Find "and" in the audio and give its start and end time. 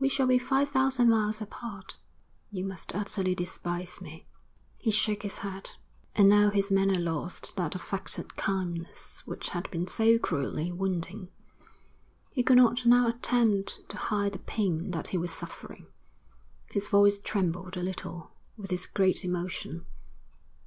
6.14-6.30